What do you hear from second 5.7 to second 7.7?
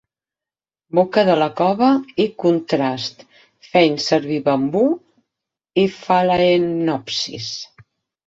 i phalaenopsis.